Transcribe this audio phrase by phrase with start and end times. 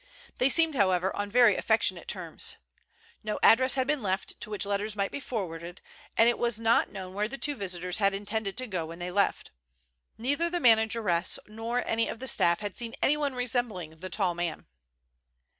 [0.39, 2.57] They seemed, however, on very affectionate terms.
[3.23, 5.79] No address had been left to which letters might be forwarded,
[6.17, 9.11] and it was not known where the two visitors had intended to go when they
[9.11, 9.51] left.
[10.17, 14.65] Neither the manageress nor any of the staff had seen anyone resembling the tall man.